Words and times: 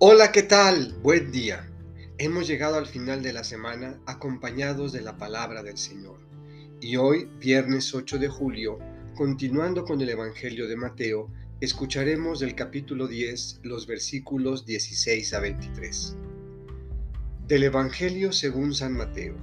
Hola, 0.00 0.30
¿qué 0.30 0.44
tal? 0.44 0.94
Buen 1.02 1.32
día. 1.32 1.68
Hemos 2.18 2.46
llegado 2.46 2.76
al 2.76 2.86
final 2.86 3.20
de 3.20 3.32
la 3.32 3.42
semana 3.42 4.00
acompañados 4.06 4.92
de 4.92 5.00
la 5.00 5.16
palabra 5.16 5.64
del 5.64 5.76
Señor. 5.76 6.20
Y 6.80 6.94
hoy, 6.94 7.28
viernes 7.40 7.92
8 7.92 8.18
de 8.18 8.28
julio, 8.28 8.78
continuando 9.16 9.84
con 9.84 10.00
el 10.00 10.08
Evangelio 10.10 10.68
de 10.68 10.76
Mateo, 10.76 11.28
escucharemos 11.60 12.38
del 12.38 12.54
capítulo 12.54 13.08
10 13.08 13.62
los 13.64 13.88
versículos 13.88 14.64
16 14.64 15.34
a 15.34 15.40
23. 15.40 16.16
Del 17.48 17.64
Evangelio 17.64 18.30
según 18.30 18.74
San 18.74 18.92
Mateo. 18.92 19.34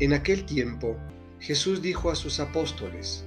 En 0.00 0.12
aquel 0.12 0.44
tiempo, 0.44 0.98
Jesús 1.38 1.80
dijo 1.80 2.10
a 2.10 2.14
sus 2.14 2.40
apóstoles, 2.40 3.24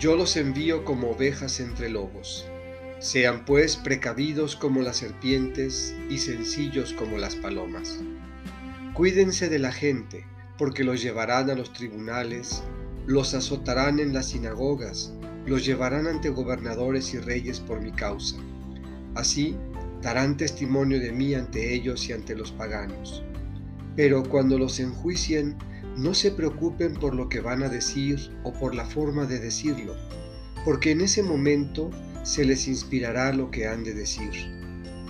Yo 0.00 0.16
los 0.16 0.34
envío 0.38 0.82
como 0.86 1.10
ovejas 1.10 1.60
entre 1.60 1.90
lobos. 1.90 2.46
Sean 3.02 3.44
pues 3.44 3.74
precavidos 3.74 4.54
como 4.54 4.80
las 4.80 4.98
serpientes 4.98 5.92
y 6.08 6.18
sencillos 6.18 6.92
como 6.92 7.18
las 7.18 7.34
palomas. 7.34 7.98
Cuídense 8.94 9.48
de 9.48 9.58
la 9.58 9.72
gente, 9.72 10.24
porque 10.56 10.84
los 10.84 11.02
llevarán 11.02 11.50
a 11.50 11.56
los 11.56 11.72
tribunales, 11.72 12.62
los 13.04 13.34
azotarán 13.34 13.98
en 13.98 14.14
las 14.14 14.26
sinagogas, 14.26 15.12
los 15.46 15.66
llevarán 15.66 16.06
ante 16.06 16.28
gobernadores 16.28 17.12
y 17.12 17.18
reyes 17.18 17.58
por 17.58 17.80
mi 17.80 17.90
causa. 17.90 18.36
Así 19.16 19.56
darán 20.00 20.36
testimonio 20.36 21.00
de 21.00 21.10
mí 21.10 21.34
ante 21.34 21.74
ellos 21.74 22.08
y 22.08 22.12
ante 22.12 22.36
los 22.36 22.52
paganos. 22.52 23.24
Pero 23.96 24.22
cuando 24.22 24.58
los 24.58 24.78
enjuicien, 24.78 25.56
no 25.96 26.14
se 26.14 26.30
preocupen 26.30 26.94
por 26.94 27.16
lo 27.16 27.28
que 27.28 27.40
van 27.40 27.64
a 27.64 27.68
decir 27.68 28.30
o 28.44 28.52
por 28.52 28.76
la 28.76 28.84
forma 28.84 29.26
de 29.26 29.40
decirlo, 29.40 29.96
porque 30.64 30.92
en 30.92 31.00
ese 31.00 31.24
momento 31.24 31.90
se 32.22 32.44
les 32.44 32.68
inspirará 32.68 33.32
lo 33.32 33.50
que 33.50 33.66
han 33.66 33.84
de 33.84 33.94
decir, 33.94 34.30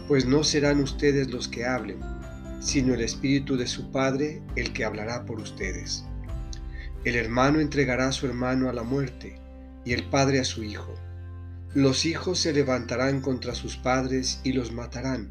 pues 0.09 0.27
no 0.27 0.45
serán 0.45 0.81
ustedes 0.81 1.31
los 1.31 1.49
que 1.49 1.65
hablen, 1.65 2.01
sino 2.61 2.95
el 2.95 3.03
Espíritu 3.03 3.57
de 3.57 3.67
su 3.67 3.91
Padre 3.91 4.43
el 4.57 4.73
que 4.73 4.85
hablará 4.85 5.25
por 5.25 5.41
ustedes. 5.41 6.05
El 7.05 7.17
hermano 7.17 7.61
entregará 7.61 8.09
a 8.09 8.13
su 8.13 8.27
hermano 8.27 8.69
a 8.69 8.73
la 8.73 8.85
muerte, 8.85 9.43
y 9.85 9.93
el 9.93 10.05
padre 10.05 10.41
a 10.41 10.45
su 10.45 10.63
hijo. 10.63 10.95
Los 11.75 12.05
hijos 12.05 12.39
se 12.39 12.53
levantarán 12.53 13.21
contra 13.21 13.55
sus 13.55 13.77
padres 13.77 14.41
y 14.45 14.53
los 14.53 14.73
matarán. 14.73 15.31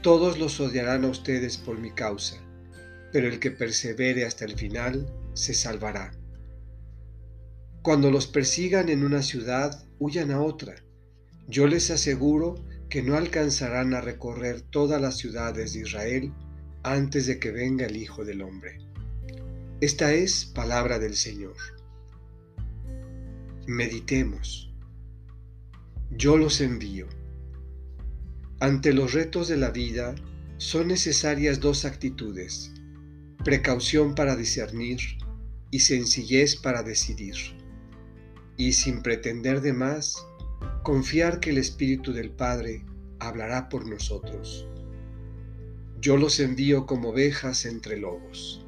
Todos 0.00 0.38
los 0.38 0.58
odiarán 0.60 1.04
a 1.04 1.08
ustedes 1.08 1.58
por 1.58 1.78
mi 1.78 1.90
causa, 1.90 2.36
pero 3.12 3.28
el 3.28 3.38
que 3.38 3.50
persevere 3.50 4.24
hasta 4.24 4.44
el 4.44 4.56
final 4.56 5.06
se 5.34 5.54
salvará. 5.54 6.12
Cuando 7.82 8.12
los 8.12 8.28
persigan 8.28 8.88
en 8.90 9.04
una 9.04 9.22
ciudad, 9.22 9.84
huyan 9.98 10.30
a 10.30 10.40
otra. 10.40 10.76
Yo 11.48 11.66
les 11.66 11.90
aseguro 11.90 12.64
que 12.88 13.02
no 13.02 13.16
alcanzarán 13.16 13.92
a 13.92 14.00
recorrer 14.00 14.60
todas 14.60 15.02
las 15.02 15.18
ciudades 15.18 15.72
de 15.72 15.80
Israel 15.80 16.32
antes 16.84 17.26
de 17.26 17.40
que 17.40 17.50
venga 17.50 17.86
el 17.86 17.96
Hijo 17.96 18.24
del 18.24 18.42
Hombre. 18.42 18.78
Esta 19.80 20.12
es 20.12 20.44
palabra 20.44 21.00
del 21.00 21.16
Señor. 21.16 21.56
Meditemos. 23.66 24.72
Yo 26.12 26.36
los 26.36 26.60
envío. 26.60 27.08
Ante 28.60 28.92
los 28.92 29.12
retos 29.12 29.48
de 29.48 29.56
la 29.56 29.70
vida 29.70 30.14
son 30.56 30.86
necesarias 30.86 31.58
dos 31.58 31.84
actitudes, 31.84 32.72
precaución 33.42 34.14
para 34.14 34.36
discernir 34.36 35.00
y 35.72 35.80
sencillez 35.80 36.54
para 36.54 36.84
decidir 36.84 37.60
y 38.56 38.72
sin 38.72 39.02
pretender 39.02 39.60
de 39.60 39.72
más, 39.72 40.26
confiar 40.82 41.40
que 41.40 41.50
el 41.50 41.58
Espíritu 41.58 42.12
del 42.12 42.30
Padre 42.30 42.84
hablará 43.18 43.68
por 43.68 43.86
nosotros. 43.86 44.66
Yo 46.00 46.16
los 46.16 46.40
envío 46.40 46.86
como 46.86 47.10
ovejas 47.10 47.64
entre 47.64 47.96
lobos. 47.96 48.66